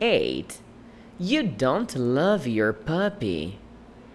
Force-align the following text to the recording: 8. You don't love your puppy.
8. 0.00 0.58
You 1.18 1.42
don't 1.42 1.96
love 1.96 2.46
your 2.46 2.72
puppy. 2.72 3.58